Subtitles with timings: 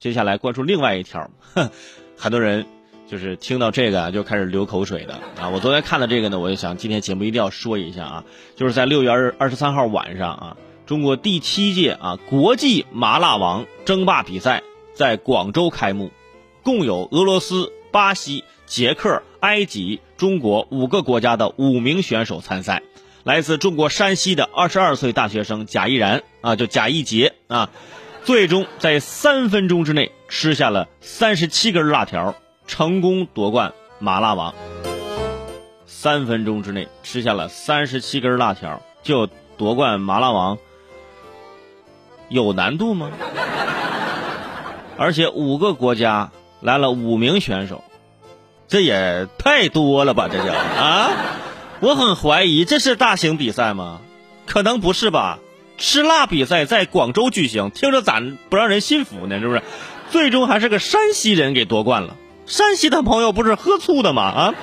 [0.00, 1.28] 接下来关注另外一条，
[2.16, 2.66] 很多人
[3.08, 5.48] 就是听到这个就开始流口水的啊！
[5.48, 8.24] 我昨天看了这个呢，我就想今天节目一定要说一下啊，
[8.54, 10.56] 就是在六月二二十三号晚上啊，
[10.86, 14.62] 中国第七届啊国际麻辣王争霸比赛
[14.94, 16.12] 在广州开幕，
[16.62, 22.84] 共有俄罗斯、巴西、捷克、埃及、中国五个国家的五名选手参赛。
[23.24, 27.70] 来自中国山西的二十二岁大学生贾毅然啊，就贾一杰啊。
[28.24, 32.34] 最终在三分钟之内吃下了三十七根辣条，
[32.66, 34.54] 成功夺冠麻辣王。
[35.86, 39.26] 三分钟之内吃下了三十七根辣条就
[39.56, 40.58] 夺冠麻辣王，
[42.28, 43.10] 有难度吗？
[44.96, 47.82] 而且五个国家来了五名选手，
[48.68, 50.28] 这也太多了吧？
[50.30, 51.10] 这叫啊！
[51.80, 54.00] 我很怀疑这是大型比赛吗？
[54.46, 55.38] 可能不是吧。
[55.78, 59.38] 吃辣比赛在广州举行，听着咋不让人信服呢？
[59.40, 59.62] 是不是？
[60.10, 62.16] 最终还是个山西人给夺冠了。
[62.46, 64.22] 山西的朋友不是喝醋的吗？
[64.22, 64.54] 啊！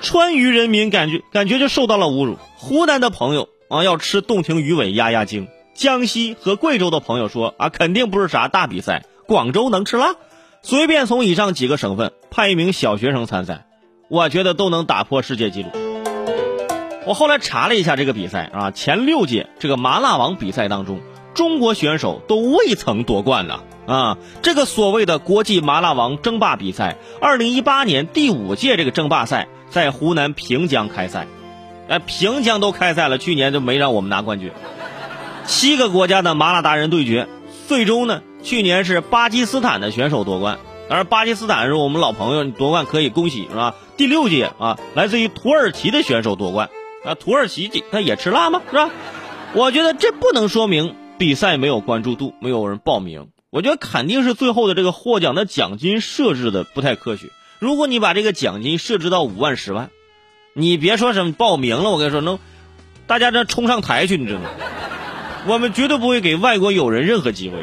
[0.00, 2.38] 川渝人民感觉感觉就受到了侮辱。
[2.56, 5.48] 湖南的朋友啊要吃洞庭鱼尾压压惊。
[5.74, 10.14] 江西和贵州的朋友说啊肯定不是啥大比赛，广州能吃辣？
[10.62, 13.66] 随便从以上几个省份派一名小学生参赛，
[14.08, 15.68] 我觉得都能打破世界纪录。
[17.10, 21.00] 我后来查了一下这个比赛啊，前六届这个麻辣王比赛当中，
[21.34, 24.16] 中国选手都未曾夺冠呢啊！
[24.42, 31.26] 这个所谓的国际麻辣王争霸比赛，二零一八年第五届这个争霸赛在湖南平江开赛，
[31.88, 34.52] 哎，平江都开赛了，去年就没让我们拿冠军。
[35.46, 37.26] 七个国家的麻辣达人对决，
[37.66, 43.74] 最终呢，去年是巴基斯坦的选手夺冠，而巴基斯坦是我们老朋友，你夺冠可以恭喜是吧？
[43.96, 46.70] 第六届啊，来自于土耳其的选手夺冠。
[47.04, 48.60] 啊，土耳其他也吃辣吗？
[48.70, 48.90] 是吧？
[49.54, 53.28] 我觉得这不能说明比赛没有关注度，没有人报名。
[53.48, 57.28] 我觉得肯定是最后的这个获奖的奖金设置的不太科学。
[57.58, 59.90] 如果你把这个奖金设置到五万、十万，
[60.54, 62.38] 你别说什么报名了，我跟你说能，
[63.06, 64.50] 大家这冲上台去，你知道吗？
[65.46, 67.56] 我们绝对不会给外国友人任何机会。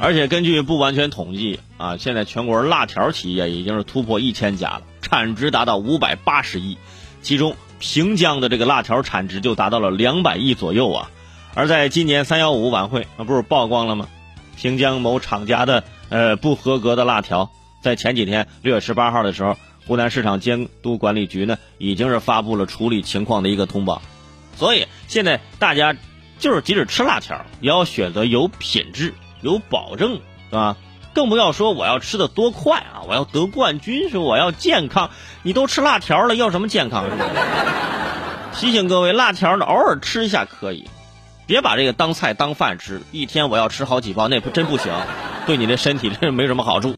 [0.00, 4.82] 而且根据不完全统计啊，现在全国辣条企业已经是突破一千家了。
[5.14, 6.76] 产值达到五百八十亿，
[7.22, 11.10] 其中平江的这个辣条产值就达到了两百亿左右啊！
[11.54, 14.08] 而在今年三幺五晚会，那不是曝光了吗？
[14.56, 24.02] 平江某厂家的呃不合格的辣条，在前几天六月十八号的时候，湖南市场监督管理局呢已经是发布了处理情况的一个通报。
[24.56, 25.94] 所以现在大家
[26.40, 30.14] 就是即使吃辣条，也要选择有品质、有保证，
[30.50, 30.76] 是吧？
[31.14, 33.06] 更不要说我要吃的多快啊！
[33.08, 35.10] 我要得冠军，是我要健康。
[35.42, 37.06] 你都吃辣条了，要什么健康？
[38.52, 40.90] 提醒各位，辣条呢偶尔吃一下可以，
[41.46, 43.00] 别把这个当菜当饭吃。
[43.12, 44.92] 一天我要吃好几包，那不真不行，
[45.46, 46.92] 对你的身体真是没什么好处。